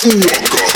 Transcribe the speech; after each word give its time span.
我 0.00 0.67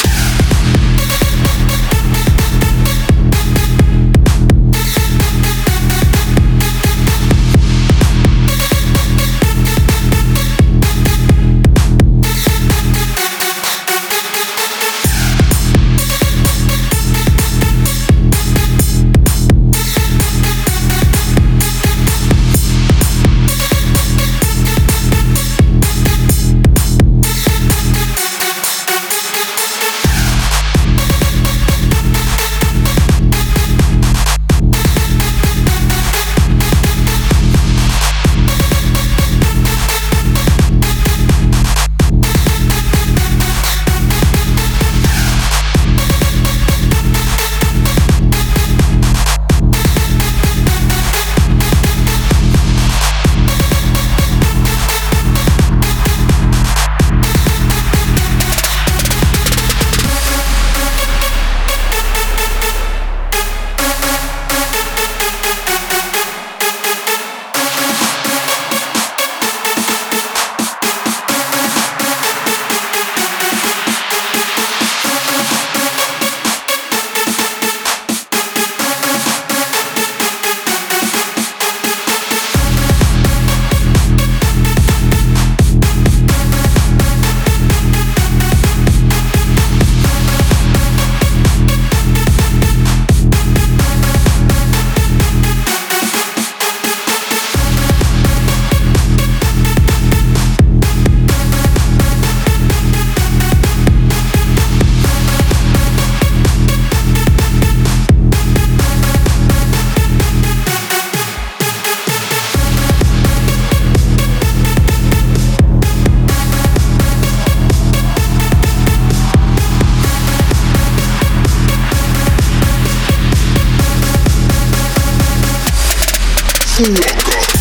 Sugar. 126.72 127.51